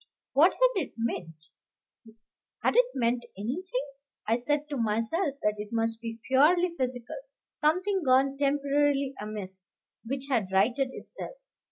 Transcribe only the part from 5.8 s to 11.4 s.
be purely physical, something gone temporarily amiss, which had righted itself.